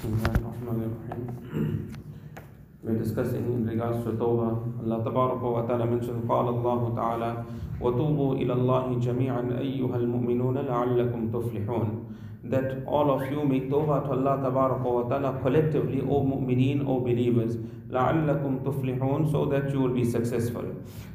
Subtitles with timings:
[0.00, 1.92] Bismillahirrahmanirrahim.
[2.82, 4.82] We're discussing in regards to Tawbah.
[4.82, 7.44] Allah Tabaraka wa Ta'ala mentioned, قال الله تعالى
[7.80, 12.06] وتوبوا إلى الله جميعا أيها المؤمنون لعلكم تفلحون
[12.44, 17.00] that all of you make tawbah to Allah Tabaraka wa Ta'ala collectively, O mu'mineen, O
[17.00, 17.56] believers,
[17.90, 20.64] لعلكم تفلحون so that you will be successful.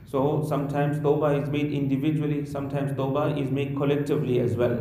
[0.06, 4.76] So sometimes tawbah is made individually, sometimes tawbah is made collectively as well.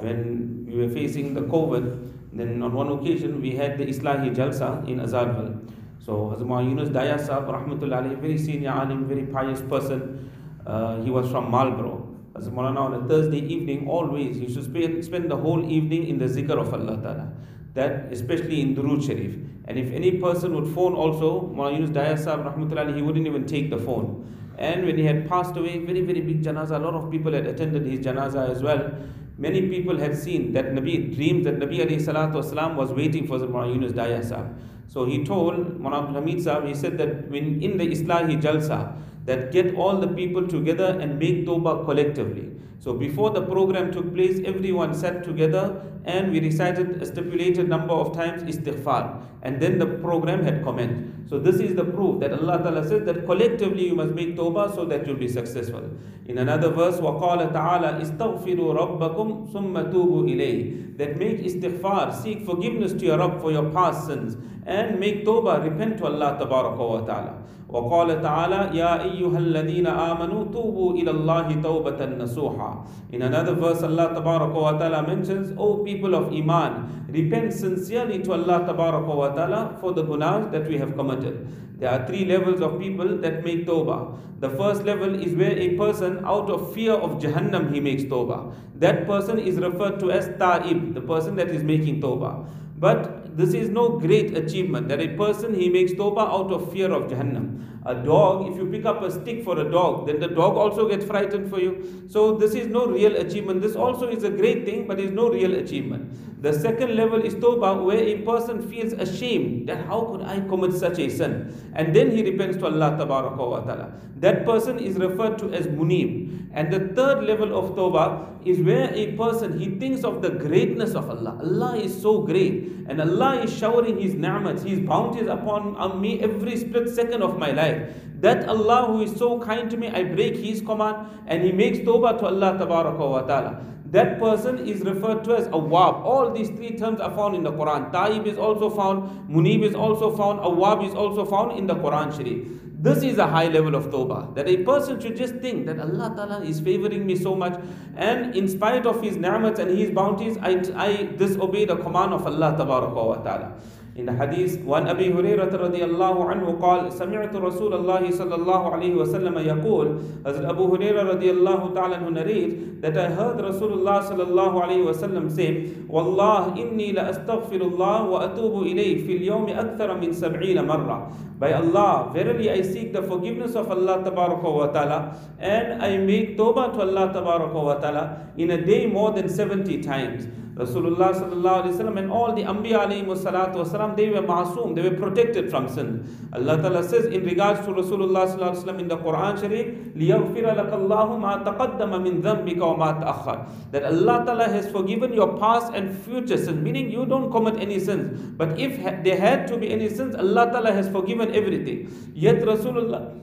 [0.00, 2.08] When we were facing the COVID,
[2.39, 5.71] then on one occasion we had the Islahi Jalsa in Azaadville.
[5.99, 10.31] So Hazrat Yunus Daya Sahib, rahmatullahi, very senior alim, very pious person.
[10.65, 12.15] Uh, he was from Marlborough.
[12.35, 16.17] As Maulana on a Thursday evening, always he should spend, spend the whole evening in
[16.17, 17.33] the zikr of Allah Ta'ala.
[17.73, 19.35] That especially in Durood Sharif.
[19.65, 23.45] And if any person would phone also, Maulana Yunus Daya Sahib, rahmatullahi, he wouldn't even
[23.45, 24.33] take the phone.
[24.57, 27.45] And when he had passed away, very, very big janazah, a lot of people had
[27.45, 28.91] attended his janazah as well.
[29.37, 33.91] Many people had seen that Nabi, dreams that Nabi wasalam was waiting for Maulana Yunus
[33.91, 34.53] Daya.
[34.87, 39.51] So he told Maulana Hamid Sahib, he said that when in the Islahi Jalsa, that
[39.51, 42.49] get all the people together and make Tawbah collectively.
[42.78, 47.94] So before the program took place, everyone sat together and we recited a stipulated number
[47.94, 49.22] of times istighfar.
[49.42, 51.30] And then the program had commenced.
[51.30, 54.74] So this is the proof that Allah Ta'ala says that collectively you must make Tawbah
[54.74, 55.82] so that you'll be successful.
[56.26, 62.92] In another verse, وَقَالَ تَعَالَى اسْتَغْفِرُوا رَبَّكُمْ ثُمَّ تُوبُوا إِلَيْهِ That make istighfar, seek forgiveness
[62.92, 67.42] to your Rabb for your past sins and make Tawbah, repent to Allah Ta'ala.
[67.72, 72.65] وقال تعالى يا أيها الذين آمنوا توبوا إلى الله توبة نصوحا
[73.11, 78.73] in another verse, Allah wa ta'ala mentions, O people of Iman, repent sincerely to Allah
[78.73, 81.47] wa ta'ala for the gunas that we have committed.
[81.79, 84.17] There are three levels of people that make tawbah.
[84.39, 88.53] The first level is where a person out of fear of Jahannam he makes tawbah.
[88.75, 92.47] That person is referred to as ta'ib, the person that is making tawbah.
[92.79, 96.91] But this is no great achievement that a person he makes tawbah out of fear
[96.91, 97.76] of Jahannam.
[97.85, 100.89] A dog, if you pick up a stick for a dog, then the dog also
[100.89, 102.05] gets frightened for you.
[102.09, 103.61] So this is no real achievement.
[103.61, 106.41] This also is a great thing, but is no real achievement.
[106.41, 110.73] The second level is tawbah, where a person feels ashamed that how could I commit
[110.73, 111.53] such a sin?
[111.73, 113.93] And then he repents to Allah wa ta'ala.
[114.19, 116.49] That person is referred to as munib.
[116.53, 120.95] And the third level of tawbah is where a person he thinks of the greatness
[120.95, 121.37] of Allah.
[121.41, 126.57] Allah is so great, and Allah is showering His ni'mats, His bounties upon me every
[126.57, 127.76] split second of my life.
[128.19, 131.79] That Allah who is so kind to me, I break His command, and He makes
[131.79, 133.63] tawbah to Allah wa ta'ala.
[133.91, 136.03] That person is referred to as awab.
[136.03, 137.91] All these three terms are found in the Quran.
[137.93, 142.11] Taib is also found, munib is also found, awab is also found in the Quran
[142.15, 142.47] Sharif.
[142.79, 144.35] This is a high level of tawbah.
[144.35, 147.57] That a person should just think that Allah Ta'ala is favoring me so much,
[147.95, 152.27] and in spite of His ni'mats and His bounties, I, I disobey the command of
[152.27, 153.53] Allah Ta'ala.
[153.97, 158.93] In the hadith, one Abi Hurairah radiallahu anhu قال سمعت رسول الله صلى الله عليه
[158.93, 159.87] وسلم يقول
[160.21, 165.73] Hazrat Abu Hurairah radiallahu ta'ala anhu narrates that I heard Rasulullah sallallahu alayhi wasallam say
[165.89, 172.51] والله إني لأستغفر الله وأتوب إليه في اليوم أكثر من سبعين مرة By Allah, verily
[172.51, 177.13] I seek the forgiveness of Allah tabaraka wa ta'ala and I make tawbah to Allah
[177.13, 180.27] tabaraka wa ta'ala in a day more than 70 times.
[180.56, 184.82] Rasulullah sallallahu alaihi wasallam and all the Anbiya alayhi salatu wasalam, they were masoom, they
[184.82, 186.04] were protected from sin.
[186.32, 189.66] Allah Ta'ala says in regards to Rasulullah sallallahu alaihi wasallam in the Quran Sharif,
[189.96, 195.38] لِيَغْفِرَ لَكَ اللَّهُ مَا تَقَدَّمَ مِن ذَنْبِكَ وَمَا تَأَخَّرَ That Allah Ta'ala has forgiven your
[195.38, 198.34] past and future sins, meaning you don't commit any sins.
[198.36, 202.12] But if there had to be any sins, Allah Ta'ala has forgiven everything.
[202.14, 203.22] Yet Rasulullah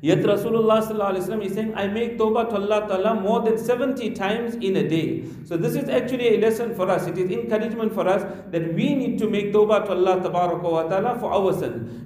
[0.00, 4.54] Yet Rasulullah sallallahu is saying, I make tawbah to Allah Ta'ala more than 70 times
[4.54, 5.24] in a day.
[5.44, 7.08] So this is actually a lesson for us.
[7.08, 8.22] It is encouragement for us
[8.52, 11.52] that we need to make tawbah to Allah Ta'ala for our.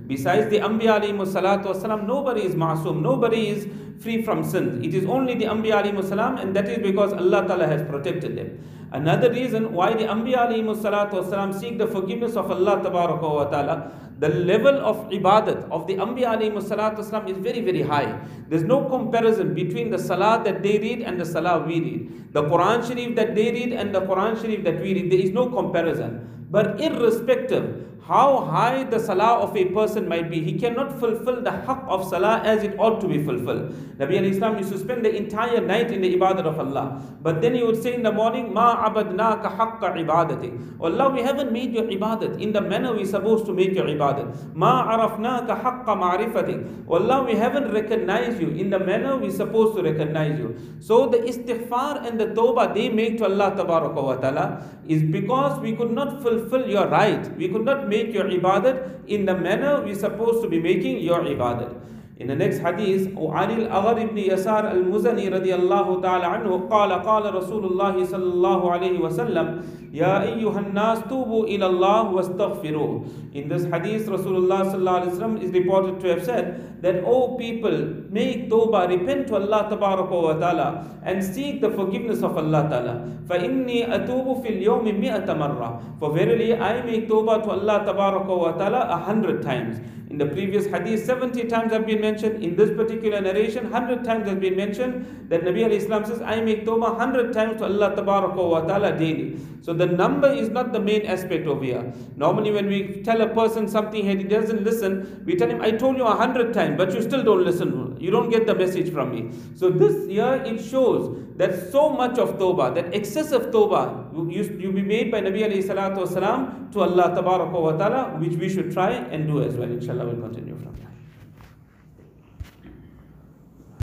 [0.07, 3.69] Besides the Anbiya alayhi salatu wasalam, nobody is masoom, nobody is
[4.03, 4.83] free from sin.
[4.83, 8.37] It is only the Anbiya alayhi salam and that is because Allah Ta'ala has protected
[8.39, 8.59] them.
[8.93, 15.11] Another reason why the Anbiya wasalam seek the forgiveness of Allah Ta'ala the level of
[15.11, 18.21] ibadat of the Anbiya alayhi is very, very high.
[18.49, 22.33] There's no comparison between the salah that they read and the salah we read.
[22.33, 25.31] The Quran Sharif that they read and the Quran Sharif that we read, there is
[25.31, 26.47] no comparison.
[26.53, 31.51] But irrespective, how high the salah of a person might be, he cannot fulfill the
[31.51, 33.73] haqq of salah as it ought to be fulfilled.
[33.99, 37.01] Nabi al Islam used to spend the entire night in the ibadat of Allah.
[37.23, 40.81] But then he would say in the morning, Ma abadnaka haqqa ibadati.
[40.81, 44.53] Allah, we haven't made your ibadat in the manner we're supposed to make your ibadat.
[44.55, 46.89] Ma arafnaka haqqa ma'rifati.
[46.89, 50.57] Allah, we haven't recognized you in the manner we're supposed to recognize you.
[50.81, 55.77] So the istighfar and the tawbah they make to Allah wa ta'ala is because we
[55.77, 57.37] could not fulfill your right.
[57.37, 58.77] We could not make your ibadat
[59.17, 61.73] in the manner we're supposed to be making your ibadat.
[62.23, 67.35] In the next hadith, عن الأغر بن يسار المزني رضي الله تعالى عنه قال قال
[67.35, 73.05] رسول الله صلى الله عليه وسلم يا أيها الناس توبوا إلى الله واستغفروه.
[73.35, 77.77] In this hadith, Rasulullah sallallahu alaihi wasallam is reported to have said that, O people,
[78.11, 83.09] make tawbah, repent to Allah wa ta'ala and seek the forgiveness of Allah ta'ala.
[83.29, 85.99] فإني أتوب في اليوم مئة مرة.
[85.99, 89.81] For verily I make tawbah to Allah wa ta'ala a hundred times.
[90.13, 92.45] In the previous hadith, 70 times have been mentioned.
[92.45, 96.43] In this particular narration, 100 times has been mentioned that Nabi alayhi Islam says, I
[96.43, 99.39] make tawbah 100 times to Allah wa ta'ala daily.
[99.63, 101.95] So the number is not the main aspect over here.
[102.17, 105.71] Normally when we tell a person something and he doesn't listen, we tell him, I
[105.71, 107.97] told you 100 times, but you still don't listen.
[107.99, 109.31] You don't get the message from me.
[109.55, 114.83] So this year it shows that so much of tawbah, that excessive tawbah, you, be
[114.83, 119.27] made by Nabi alayhi salatu wasalam to Allah wa ta'ala, which we should try and
[119.27, 119.71] do as well.
[119.71, 120.92] Inshallah, we'll continue from here.